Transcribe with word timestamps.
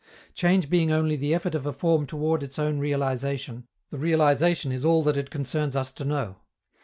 Change 0.33 0.67
being 0.67 0.91
only 0.91 1.15
the 1.15 1.31
effort 1.31 1.53
of 1.53 1.67
a 1.67 1.71
form 1.71 2.07
toward 2.07 2.41
its 2.41 2.57
own 2.57 2.79
realization, 2.79 3.67
the 3.91 3.99
realization 3.99 4.71
is 4.71 4.83
all 4.83 5.03
that 5.03 5.15
it 5.15 5.29
concerns 5.29 5.75
us 5.75 5.91
to 5.91 6.03
know. 6.03 6.37